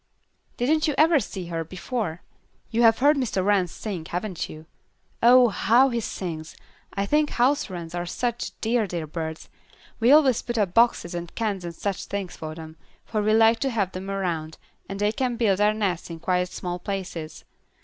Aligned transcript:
"Didn't 0.57 0.87
you 0.87 0.95
ever 0.97 1.19
see 1.19 1.45
her 1.49 1.63
before? 1.63 2.23
You 2.71 2.81
have 2.81 2.97
heard 2.97 3.17
Mr. 3.17 3.45
Wren 3.45 3.67
sing, 3.67 4.05
haven't 4.05 4.49
you? 4.49 4.65
Oh, 5.21 5.49
how 5.49 5.89
he 5.89 5.99
sings! 5.99 6.55
I 6.91 7.05
think 7.05 7.29
house 7.29 7.69
wrens 7.69 7.93
are 7.93 8.07
such 8.07 8.59
dear, 8.61 8.87
dear 8.87 9.05
birds. 9.05 9.47
We 9.99 10.11
always 10.11 10.41
put 10.41 10.57
up 10.57 10.73
boxes 10.73 11.13
and 11.13 11.35
cans 11.35 11.63
and 11.63 11.75
such 11.75 12.05
things 12.05 12.35
for 12.35 12.55
them, 12.55 12.77
for 13.05 13.21
we 13.21 13.31
like 13.35 13.59
to 13.59 13.69
have 13.69 13.91
them 13.91 14.09
around, 14.09 14.57
and 14.89 14.99
they 14.99 15.11
can 15.11 15.37
build 15.37 15.59
their 15.59 15.71
nests 15.71 16.09
in 16.09 16.19
quite 16.19 16.49
small 16.49 16.79
places. 16.79 17.45